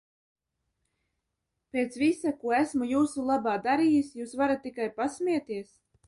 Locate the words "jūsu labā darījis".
2.91-4.09